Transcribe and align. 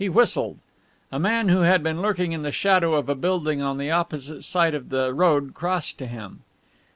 He 0.03 0.09
whistled. 0.09 0.57
A 1.11 1.19
man 1.19 1.49
who 1.49 1.61
had 1.61 1.83
been 1.83 2.01
lurking 2.01 2.31
in 2.31 2.41
the 2.41 2.51
shadow 2.51 2.95
of 2.95 3.07
a 3.07 3.13
building 3.13 3.61
on 3.61 3.77
the 3.77 3.91
opposite 3.91 4.41
side 4.43 4.73
of 4.73 4.89
the 4.89 5.13
road 5.13 5.53
crossed 5.53 5.99
to 5.99 6.07
him. 6.07 6.39